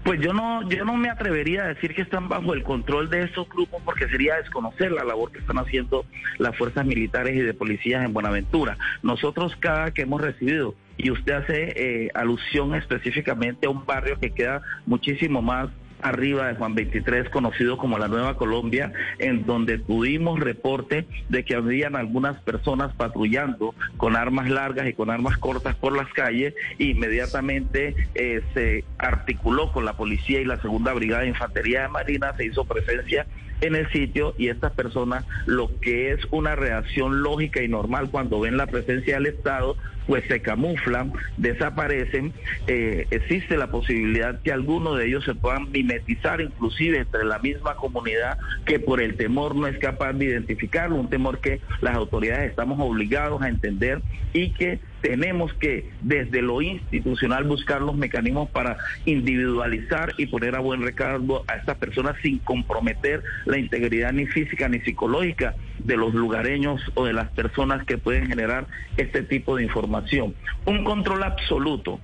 Pues 0.04 0.22
yo 0.22 0.32
no, 0.32 0.68
yo 0.70 0.86
no 0.86 0.96
me 0.96 1.10
atrevería 1.10 1.64
a 1.64 1.68
decir 1.68 1.94
que 1.94 2.02
están 2.02 2.30
bajo 2.30 2.54
el 2.54 2.64
control 2.64 3.10
de 3.10 3.24
esos 3.24 3.50
grupos 3.50 3.82
porque 3.84 4.08
sería 4.08 4.38
desconocer 4.38 4.92
la 4.92 5.04
labor 5.04 5.32
que 5.32 5.40
están 5.40 5.58
haciendo 5.58 6.06
las 6.38 6.56
fuerzas 6.56 6.86
militares 6.86 7.36
y 7.36 7.40
de 7.40 7.54
policías 7.54 8.06
en 8.06 8.14
Buenaventura. 8.14 8.78
Nosotros 9.04 9.54
cada 9.60 9.92
que 9.92 10.04
hemos 10.04 10.22
recibido, 10.22 10.76
y 10.96 11.12
usted 11.12 11.34
hace 11.34 11.74
eh, 11.76 12.10
alusión 12.14 12.74
específicamente 12.76 13.68
a 13.68 13.70
un 13.70 13.86
barrio 13.86 14.18
que 14.18 14.32
queda 14.32 14.62
muchísimo 14.86 15.42
más 15.42 15.70
arriba 16.02 16.48
de 16.48 16.56
Juan 16.56 16.76
23, 16.76 17.30
conocido 17.30 17.78
como 17.78 17.98
la 17.98 18.08
Nueva 18.08 18.38
Colombia, 18.38 18.92
en 19.20 19.46
donde 19.46 19.78
tuvimos 19.78 20.40
reporte 20.40 21.06
de 21.30 21.44
que 21.44 21.56
habían 21.56 21.96
algunas 21.96 22.40
personas 22.42 22.94
patrullando 22.96 23.74
con 23.98 24.16
armas 24.16 24.50
largas 24.50 24.88
y 24.88 24.94
con 24.94 25.10
armas 25.10 25.38
cortas 25.38 25.76
por 25.76 25.96
las 25.96 26.12
calles. 26.14 26.54
inmediatamente 26.78 27.96
eh, 28.16 28.42
se 28.54 28.84
articuló 28.98 29.72
con 29.72 29.86
la 29.86 29.94
policía 29.94 30.42
y 30.42 30.46
la 30.46 30.62
Segunda 30.62 30.94
Brigada 30.94 31.24
de 31.24 31.30
Infantería 31.30 31.84
de 31.84 31.88
Marina, 31.90 32.34
se 32.36 32.46
hizo 32.46 32.66
presencia 32.66 33.26
en 33.62 33.76
el 33.76 33.90
sitio 33.92 34.34
y 34.38 34.50
estas 34.50 34.74
personas 34.74 35.26
lo 35.46 35.72
que 35.80 36.12
es 36.12 36.20
una 36.32 36.56
reacción 36.56 37.22
lógica 37.22 37.62
y 37.62 37.68
normal 37.68 38.10
cuando 38.12 38.40
ven 38.40 38.58
la 38.58 38.68
presencia 38.68 39.16
del 39.16 39.28
Estado 39.28 39.78
pues 40.08 40.24
se 40.28 40.42
camuflan, 40.42 41.12
desaparecen, 41.36 42.34
eh, 42.68 43.08
existe 43.12 43.58
la 43.58 43.70
posibilidad 43.70 44.40
que 44.40 44.54
algunos 44.54 44.98
de 44.98 45.06
ellos 45.06 45.26
se 45.26 45.36
puedan 45.36 45.70
mimetizar 45.72 46.40
inclusive 46.40 47.00
entre 47.00 47.26
la 47.26 47.40
misma 47.40 47.76
comunidad 47.76 48.38
que 48.66 48.80
por 48.80 49.02
el 49.02 49.18
temor 49.18 49.56
no 49.56 49.68
es 49.68 49.78
capaz 49.78 50.14
de 50.14 50.26
identificarlo, 50.26 50.96
un 50.96 51.10
temor 51.10 51.40
que 51.40 51.60
las 51.82 51.96
autoridades 51.96 52.50
estamos 52.50 52.80
obligados 52.80 53.42
a 53.42 53.50
entender 53.50 54.02
y 54.34 54.52
que 54.52 54.80
tenemos 55.02 55.54
que 55.54 55.92
desde 56.02 56.42
lo 56.42 56.62
institucional 56.62 57.44
buscar 57.44 57.82
los 57.82 57.96
mecanismos 57.96 58.50
para 58.50 58.78
individualizar 59.06 60.14
y 60.18 60.28
poner 60.28 60.56
a 60.56 60.60
buen 60.60 60.82
recado 60.82 61.44
a 61.48 61.56
estas 61.56 61.78
personas 61.78 62.16
sin 62.22 62.40
comprometer 62.40 63.24
la 63.46 63.58
integridad 63.58 64.12
ni 64.12 64.26
física 64.26 64.68
ni 64.70 64.80
psicológica 64.80 65.56
de 65.80 65.98
los 65.98 66.14
lugareños 66.14 66.82
o 66.96 67.06
de 67.06 67.14
las 67.14 67.30
personas 67.32 67.86
que 67.86 67.98
pueden 67.98 68.28
generar 68.28 68.68
este 68.98 69.24
tipo 69.24 69.56
de 69.56 69.64
información. 69.64 70.36
Un 70.66 70.84
control 70.84 71.24
absoluto 71.24 72.00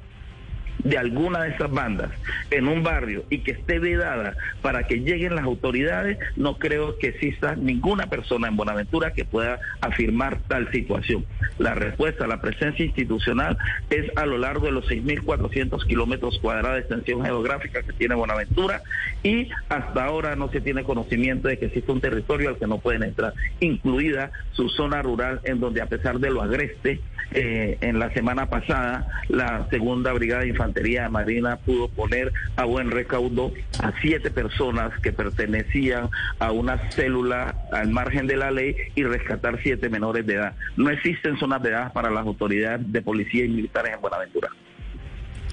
de 0.79 0.97
alguna 0.97 1.43
de 1.43 1.49
esas 1.51 1.71
bandas 1.71 2.11
en 2.51 2.67
un 2.67 2.83
barrio 2.83 3.23
y 3.29 3.39
que 3.39 3.51
esté 3.51 3.79
vedada 3.79 4.35
para 4.61 4.83
que 4.87 4.99
lleguen 4.99 5.35
las 5.35 5.45
autoridades, 5.45 6.17
no 6.35 6.57
creo 6.57 6.97
que 6.97 7.07
exista 7.07 7.55
ninguna 7.55 8.07
persona 8.07 8.47
en 8.47 8.57
Buenaventura 8.57 9.11
que 9.11 9.25
pueda 9.25 9.59
afirmar 9.81 10.39
tal 10.47 10.71
situación. 10.71 11.25
La 11.57 11.75
respuesta, 11.75 12.27
la 12.27 12.41
presencia 12.41 12.85
institucional 12.85 13.57
es 13.89 14.11
a 14.17 14.25
lo 14.25 14.37
largo 14.37 14.65
de 14.65 14.71
los 14.71 14.85
6.400 14.89 15.85
kilómetros 15.85 16.39
cuadrados 16.39 16.75
de 16.75 16.79
extensión 16.81 17.23
geográfica 17.23 17.83
que 17.83 17.93
tiene 17.93 18.15
Buenaventura 18.15 18.81
y 19.21 19.49
hasta 19.69 20.05
ahora 20.05 20.35
no 20.35 20.49
se 20.49 20.61
tiene 20.61 20.83
conocimiento 20.83 21.47
de 21.47 21.57
que 21.57 21.67
existe 21.67 21.91
un 21.91 22.01
territorio 22.01 22.49
al 22.49 22.57
que 22.57 22.67
no 22.67 22.79
pueden 22.79 23.03
entrar, 23.03 23.33
incluida 23.59 24.31
su 24.51 24.69
zona 24.69 25.01
rural 25.01 25.41
en 25.43 25.59
donde 25.59 25.81
a 25.81 25.85
pesar 25.85 26.19
de 26.19 26.29
lo 26.29 26.41
agreste, 26.41 26.99
eh, 27.33 27.77
en 27.81 27.99
la 27.99 28.11
semana 28.13 28.49
pasada 28.49 29.07
la 29.29 29.67
segunda 29.69 30.13
brigada 30.13 30.41
de 30.41 30.49
infantería 30.49 31.03
de 31.03 31.09
marina 31.09 31.57
pudo 31.57 31.89
poner 31.89 32.31
a 32.55 32.65
buen 32.65 32.91
recaudo 32.91 33.51
a 33.81 33.91
siete 34.01 34.31
personas 34.31 34.97
que 35.01 35.11
pertenecían 35.11 36.09
a 36.39 36.51
una 36.51 36.91
célula 36.91 37.55
al 37.71 37.89
margen 37.89 38.27
de 38.27 38.37
la 38.37 38.51
ley 38.51 38.75
y 38.95 39.03
rescatar 39.03 39.59
siete 39.61 39.89
menores 39.89 40.25
de 40.25 40.35
edad. 40.35 40.53
No 40.77 40.89
existen 40.89 41.37
zonas 41.37 41.61
de 41.63 41.69
edad 41.69 41.93
para 41.93 42.09
las 42.09 42.25
autoridades 42.25 42.91
de 42.91 43.01
policía 43.01 43.45
y 43.45 43.49
militares 43.49 43.93
en 43.95 44.01
Buenaventura. 44.01 44.49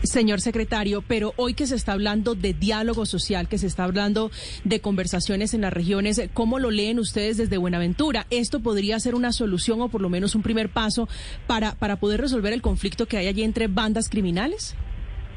Señor 0.03 0.41
secretario, 0.41 1.03
pero 1.07 1.35
hoy 1.37 1.55
que 1.55 1.67
se 1.67 1.75
está 1.75 1.93
hablando 1.93 2.35
de 2.35 2.55
diálogo 2.55 3.07
social, 3.07 3.49
que 3.49 3.59
se 3.59 3.67
está 3.67 3.85
hablando 3.85 4.31
de 4.65 4.81
conversaciones 4.81 5.55
en 5.55 5.61
las 5.61 5.73
regiones, 5.73 6.21
¿cómo 6.33 6.59
lo 6.59 6.71
leen 6.71 6.99
ustedes 6.99 7.37
desde 7.37 7.59
Buenaventura? 7.59 8.27
¿Esto 8.31 8.61
podría 8.61 8.99
ser 9.01 9.15
una 9.15 9.33
solución 9.33 9.81
o 9.81 9.89
por 9.89 10.01
lo 10.01 10.09
menos 10.09 10.35
un 10.35 10.43
primer 10.43 10.71
paso 10.71 11.09
para, 11.47 11.75
para 11.75 11.97
poder 11.97 12.21
resolver 12.21 12.53
el 12.53 12.63
conflicto 12.63 13.07
que 13.07 13.19
hay 13.19 13.27
allí 13.27 13.43
entre 13.43 13.69
bandas 13.69 14.09
criminales? 14.09 14.75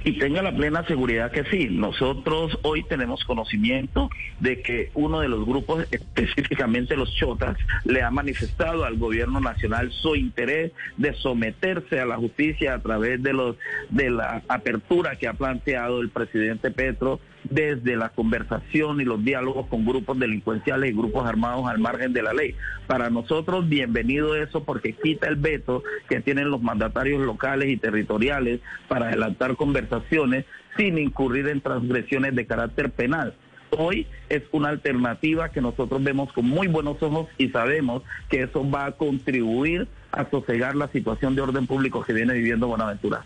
Y 0.04 0.18
tenga 0.18 0.42
la 0.42 0.56
plena 0.56 0.86
seguridad 0.86 1.32
que 1.32 1.44
sí. 1.46 1.68
Nosotros 1.70 2.58
hoy 2.64 2.84
tenemos 2.84 3.24
conocimiento 3.24 4.10
de 4.40 4.62
que 4.62 4.92
uno 4.94 5.22
de 5.22 5.30
los 5.30 5.46
grupos, 5.46 5.88
específicamente 5.92 6.96
los 6.96 7.14
chotas, 7.16 7.58
le 7.86 8.02
ha 8.02 8.12
manifestado 8.12 8.86
al 8.86 8.98
gobierno 8.98 9.40
nacional 9.40 9.92
su 9.92 10.16
interés 10.16 10.72
de 10.98 11.14
someterse 11.14 12.00
a 12.00 12.06
la 12.06 12.18
justicia 12.18 12.74
a 12.76 12.80
través 12.80 13.22
de 13.24 13.34
los 13.34 13.56
de 13.90 14.10
la 14.10 14.42
apertura 14.48 15.16
que 15.16 15.28
ha 15.28 15.34
planteado 15.34 16.02
el 16.02 16.10
presidente 16.10 16.72
Petro 16.72 17.20
desde 17.44 17.96
la 17.96 18.10
conversación 18.10 19.02
y 19.02 19.06
los 19.06 19.24
diálogos 19.24 19.68
con 19.68 19.86
grupos 19.86 20.20
delincuenciales 20.20 20.92
y 20.92 20.94
grupos 20.94 21.28
armados 21.28 21.68
al 21.68 21.80
margen 21.80 22.14
de 22.14 22.24
la 22.24 22.34
ley. 22.34 22.56
Para 22.88 23.10
nosotros, 23.10 23.68
bienvenido 23.68 24.36
eso 24.36 24.64
porque 24.64 24.94
quita 24.94 25.28
el 25.28 25.36
veto 25.36 25.84
que 26.10 26.22
tienen 26.22 26.50
los 26.50 26.62
mandatarios 26.62 27.22
locales 27.22 27.70
y 27.70 27.78
territoriales 27.78 28.62
para 28.88 29.08
adelantar 29.08 29.56
conversaciones 29.56 30.46
sin 30.78 30.98
incurrir 30.98 31.48
en 31.48 31.62
transgresiones 31.62 32.36
de 32.36 32.46
carácter 32.46 32.92
penal 32.92 33.36
hoy 33.78 34.08
es 34.30 34.44
una 34.52 34.70
alternativa 34.70 35.50
que 35.50 35.62
nosotros 35.62 36.04
vemos 36.04 36.32
con 36.34 36.46
muy 36.46 36.68
buenos 36.68 37.02
ojos 37.02 37.28
y 37.38 37.50
sabemos 37.50 38.04
que 38.30 38.44
eso 38.44 38.70
va 38.70 38.86
a 38.86 38.92
contribuir 38.94 39.88
a 40.12 40.30
sosegar 40.30 40.76
la 40.76 40.88
situación 40.90 41.36
de 41.36 41.42
orden 41.42 41.68
público 41.68 42.04
que 42.04 42.14
viene 42.14 42.34
viviendo 42.34 42.68
Buenaventura. 42.68 43.26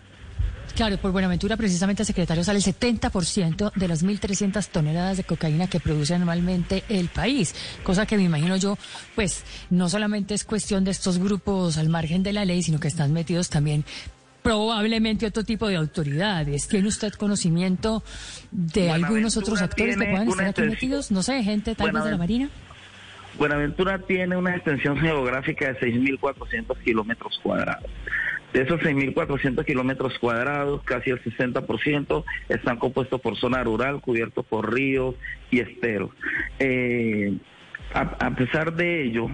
Claro, 0.78 0.98
por 0.98 1.12
Buenaventura 1.12 1.58
precisamente, 1.58 2.06
secretario, 2.06 2.44
sale 2.44 2.60
el 2.60 2.64
70% 2.64 3.72
de 3.74 3.88
las 3.88 4.06
1.300 4.06 4.68
toneladas 4.68 5.18
de 5.18 5.24
cocaína 5.24 5.66
que 5.66 5.80
produce 5.80 6.14
anualmente 6.14 6.84
el 6.88 7.08
país, 7.08 7.56
cosa 7.82 8.06
que 8.06 8.16
me 8.16 8.22
imagino 8.22 8.58
yo, 8.58 8.78
pues 9.16 9.44
no 9.72 9.90
solamente 9.90 10.36
es 10.36 10.44
cuestión 10.44 10.84
de 10.84 10.92
estos 10.92 11.18
grupos 11.18 11.80
al 11.80 11.90
margen 11.90 12.22
de 12.22 12.32
la 12.32 12.46
ley, 12.46 12.62
sino 12.62 12.80
que 12.80 12.90
están 12.90 13.12
metidos 13.12 13.50
también 13.50 13.86
probablemente 14.44 15.26
otro 15.26 15.44
tipo 15.44 15.68
de 15.68 15.78
autoridades. 15.78 16.68
¿Tiene 16.68 16.90
usted 16.90 17.12
conocimiento 17.14 18.04
de 18.52 18.92
algunos 18.92 19.36
otros 19.36 19.64
actores 19.64 19.98
que 19.98 20.06
puedan 20.06 20.30
estar 20.30 20.46
aquí 20.46 20.62
metidos? 20.62 21.10
No 21.10 21.24
sé, 21.24 21.42
gente 21.42 21.74
tal 21.74 21.92
vez 21.92 22.04
de 22.04 22.12
la 22.12 22.18
Marina. 22.18 22.50
Buenaventura 23.40 23.98
tiene 23.98 24.38
una 24.38 24.56
extensión 24.56 24.96
geográfica 25.00 25.74
de 25.74 25.80
6.400 25.80 26.78
kilómetros 26.84 27.40
cuadrados. 27.42 27.90
De 28.54 28.62
esos 28.62 28.80
6.400 28.82 29.66
kilómetros 29.66 30.18
cuadrados, 30.20 30.82
casi 30.84 31.10
el 31.10 31.22
60% 31.22 32.24
están 32.50 32.78
compuestos 32.78 33.20
por 33.22 33.38
zona 33.38 33.64
rural, 33.64 34.02
cubiertos 34.02 34.46
por 34.46 34.74
ríos 34.74 35.16
y 35.52 35.60
esteros. 35.60 36.12
Eh, 36.60 37.38
a, 37.94 38.36
pesar 38.36 38.74
de 38.74 39.04
ello, 39.04 39.30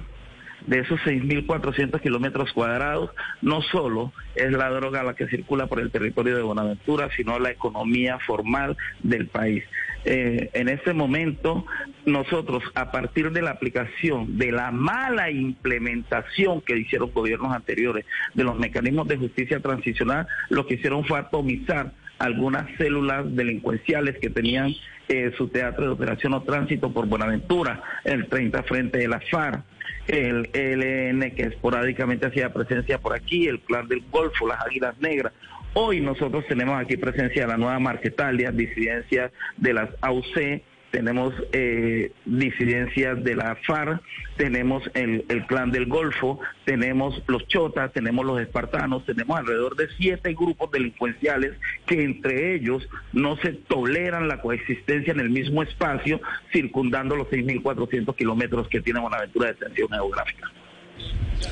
de 0.68 0.80
esos 0.80 1.00
6.400 1.02 2.02
kilómetros 2.02 2.54
cuadrados, 2.54 3.12
no 3.42 3.62
solo 3.62 4.14
es 4.36 4.52
la 4.52 4.70
droga 4.70 5.04
la 5.04 5.16
que 5.16 5.28
circula 5.28 5.68
por 5.68 5.80
el 5.80 5.92
territorio 5.92 6.36
de 6.36 6.44
Buenaventura, 6.44 7.10
sino 7.16 7.40
la 7.40 7.52
economía 7.52 8.20
formal 8.20 8.78
del 9.02 9.28
país. 9.28 9.64
Eh, 10.06 10.50
en 10.54 10.70
este 10.70 10.94
momento, 10.94 11.66
nosotros, 12.06 12.64
a 12.76 12.92
partir 12.92 13.32
de 13.32 13.42
la 13.42 13.52
aplicación 13.52 14.38
de 14.38 14.52
la 14.52 14.72
mala 14.72 15.32
implementación 15.32 16.62
que 16.62 16.78
hicieron 16.78 17.12
gobiernos 17.14 17.54
anteriores 17.54 18.06
de 18.34 18.44
los 18.44 18.58
mecanismos 18.58 19.08
de 19.08 19.18
justicia 19.18 19.60
transicional, 19.60 20.28
lo 20.50 20.68
que 20.68 20.76
hicieron 20.76 21.06
fue 21.06 21.20
atomizar 21.20 21.94
algunas 22.20 22.66
células 22.78 23.24
delincuenciales 23.36 24.18
que 24.20 24.30
tenían 24.30 24.74
eh, 25.10 25.32
su 25.38 25.48
teatro 25.50 25.86
de 25.86 25.92
operación 25.92 26.34
o 26.34 26.44
tránsito 26.44 26.92
por 26.92 27.06
Buenaventura, 27.08 27.82
el 28.04 28.28
30 28.28 28.64
frente 28.64 28.98
de 29.00 29.08
la 29.08 29.20
FARC, 29.20 29.62
el 30.08 30.50
ELN 30.54 31.32
que 31.32 31.44
esporádicamente 31.44 32.26
hacía 32.26 32.54
presencia 32.54 33.00
por 33.00 33.14
aquí, 33.14 33.48
el 33.48 33.60
Clan 33.62 33.88
del 33.88 34.04
Golfo, 34.10 34.48
las 34.48 34.66
Águilas 34.66 34.98
Negras. 35.00 35.34
Hoy 35.76 36.02
nosotros 36.02 36.46
tenemos 36.48 36.80
aquí 36.80 36.98
presencia 36.98 37.44
de 37.44 37.48
la 37.48 37.58
nueva 37.58 37.80
Marquetalia, 37.80 38.52
disidencias 38.52 39.32
de 39.58 39.74
las 39.74 39.90
AUC, 40.02 40.62
tenemos 40.92 41.34
eh, 41.52 42.12
disidencias 42.26 43.24
de 43.24 43.36
la 43.36 43.58
FARC, 43.66 44.00
tenemos 44.38 44.84
el, 44.94 45.26
clan 45.48 45.72
del 45.72 45.88
Golfo, 45.88 46.40
tenemos 46.66 47.24
los 47.26 47.48
chotas, 47.48 47.92
tenemos 47.92 48.24
los 48.24 48.40
espartanos, 48.40 49.04
tenemos 49.04 49.36
alrededor 49.36 49.76
de 49.76 49.88
siete 49.98 50.36
grupos 50.36 50.70
delincuenciales 50.70 51.54
que 51.88 52.04
entre 52.04 52.54
ellos 52.54 52.88
no 53.12 53.38
se 53.38 53.54
toleran 53.54 54.28
la 54.28 54.40
coexistencia 54.40 55.12
en 55.12 55.22
el 55.22 55.32
mismo 55.32 55.64
espacio, 55.64 56.22
circundando 56.52 57.16
los 57.16 57.28
6.400 57.30 58.16
kilómetros 58.16 58.68
que 58.68 58.80
tiene 58.80 59.00
una 59.00 59.18
aventura 59.18 59.48
de 59.48 59.54
extensión 59.54 59.90
geográfica. 59.90 60.52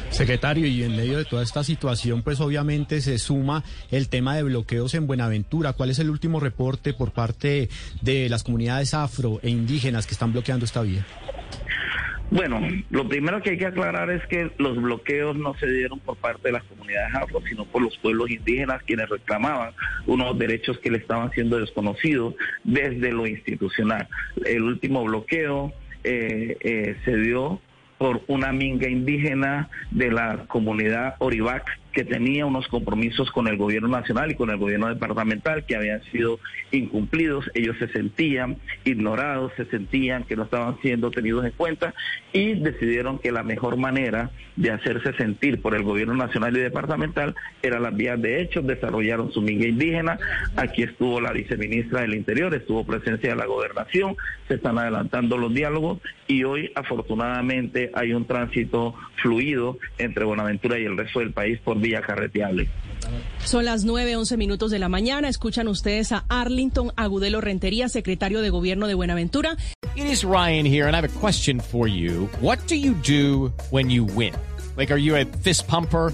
Secretario, 0.09 0.67
y 0.67 0.83
en 0.83 0.95
medio 0.95 1.17
de 1.17 1.25
toda 1.25 1.43
esta 1.43 1.63
situación, 1.63 2.21
pues 2.21 2.39
obviamente 2.39 3.01
se 3.01 3.17
suma 3.17 3.63
el 3.89 4.09
tema 4.09 4.35
de 4.35 4.43
bloqueos 4.43 4.93
en 4.93 5.07
Buenaventura. 5.07 5.73
¿Cuál 5.73 5.89
es 5.89 5.99
el 5.99 6.09
último 6.09 6.39
reporte 6.39 6.93
por 6.93 7.11
parte 7.11 7.69
de 8.01 8.29
las 8.29 8.43
comunidades 8.43 8.93
afro 8.93 9.39
e 9.43 9.49
indígenas 9.49 10.07
que 10.07 10.13
están 10.13 10.31
bloqueando 10.31 10.65
esta 10.65 10.81
vía? 10.81 11.05
Bueno, 12.31 12.61
lo 12.89 13.09
primero 13.09 13.41
que 13.41 13.51
hay 13.51 13.57
que 13.57 13.65
aclarar 13.65 14.09
es 14.09 14.25
que 14.27 14.51
los 14.57 14.81
bloqueos 14.81 15.35
no 15.35 15.53
se 15.55 15.67
dieron 15.67 15.99
por 15.99 16.15
parte 16.15 16.47
de 16.47 16.53
las 16.53 16.63
comunidades 16.63 17.13
afro, 17.13 17.41
sino 17.45 17.65
por 17.65 17.81
los 17.81 17.97
pueblos 17.97 18.31
indígenas 18.31 18.81
quienes 18.83 19.09
reclamaban 19.09 19.73
unos 20.07 20.39
derechos 20.39 20.79
que 20.79 20.91
le 20.91 20.99
estaban 20.99 21.29
siendo 21.31 21.59
desconocidos 21.59 22.35
desde 22.63 23.11
lo 23.11 23.27
institucional. 23.27 24.07
El 24.45 24.63
último 24.63 25.03
bloqueo 25.03 25.73
eh, 26.05 26.57
eh, 26.61 26.95
se 27.03 27.17
dio 27.17 27.59
por 28.01 28.23
una 28.27 28.51
minga 28.51 28.89
indígena 28.89 29.69
de 29.91 30.09
la 30.09 30.45
comunidad 30.47 31.13
Orivac 31.19 31.69
que 31.91 32.03
tenía 32.03 32.45
unos 32.45 32.67
compromisos 32.67 33.31
con 33.31 33.47
el 33.47 33.57
gobierno 33.57 33.87
nacional 33.87 34.31
y 34.31 34.35
con 34.35 34.49
el 34.49 34.57
gobierno 34.57 34.87
departamental 34.87 35.65
que 35.65 35.75
habían 35.75 36.01
sido 36.11 36.39
incumplidos. 36.71 37.49
Ellos 37.53 37.75
se 37.79 37.87
sentían 37.89 38.57
ignorados, 38.85 39.51
se 39.57 39.65
sentían 39.65 40.23
que 40.23 40.35
no 40.35 40.43
estaban 40.43 40.77
siendo 40.81 41.11
tenidos 41.11 41.45
en 41.45 41.51
cuenta 41.51 41.93
y 42.33 42.53
decidieron 42.53 43.19
que 43.19 43.31
la 43.31 43.43
mejor 43.43 43.77
manera 43.77 44.31
de 44.55 44.71
hacerse 44.71 45.13
sentir 45.13 45.61
por 45.61 45.75
el 45.75 45.83
gobierno 45.83 46.13
nacional 46.13 46.55
y 46.55 46.59
departamental 46.61 47.35
era 47.61 47.79
las 47.79 47.95
vías 47.95 48.21
de 48.21 48.41
hechos. 48.41 48.65
Desarrollaron 48.65 49.31
su 49.31 49.41
minga 49.41 49.67
indígena. 49.67 50.17
Aquí 50.55 50.83
estuvo 50.83 51.19
la 51.19 51.31
viceministra 51.31 52.01
del 52.01 52.15
Interior, 52.15 52.53
estuvo 52.53 52.85
presencia 52.85 53.31
de 53.31 53.35
la 53.35 53.45
gobernación. 53.45 54.15
Se 54.47 54.55
están 54.55 54.77
adelantando 54.77 55.37
los 55.37 55.53
diálogos 55.53 55.99
y 56.27 56.43
hoy 56.43 56.71
afortunadamente 56.75 57.91
hay 57.93 58.13
un 58.13 58.25
tránsito 58.25 58.95
fluido 59.15 59.77
entre 59.97 60.25
Buenaventura 60.25 60.79
y 60.79 60.85
el 60.85 60.97
resto 60.97 61.19
del 61.19 61.31
país 61.31 61.59
por 61.59 61.80
vía 61.81 62.01
carreteable. 62.01 62.69
Son 63.43 63.65
las 63.65 63.83
9, 63.83 64.15
11 64.15 64.37
minutos 64.37 64.71
de 64.71 64.79
la 64.79 64.87
mañana. 64.87 65.27
Escuchan 65.27 65.67
ustedes 65.67 66.11
a 66.11 66.25
Arlington 66.29 66.91
Agudelo 66.95 67.41
Rentería, 67.41 67.89
secretario 67.89 68.41
de 68.41 68.49
Gobierno 68.49 68.87
de 68.87 68.93
Buenaventura. 68.93 69.57
It 69.95 70.05
is 70.05 70.23
Ryan 70.23 70.65
here, 70.65 70.87
and 70.87 70.95
I 70.95 71.01
have 71.01 71.09
a 71.09 71.19
question 71.19 71.59
for 71.59 71.87
you. 71.87 72.29
What 72.39 72.59
do 72.67 72.75
you 72.75 72.93
do 73.05 73.51
when 73.71 73.89
you 73.89 74.05
win? 74.05 74.33
Like, 74.77 74.91
are 74.91 74.99
you 74.99 75.15
a 75.17 75.25
fist 75.25 75.67
pumper? 75.67 76.13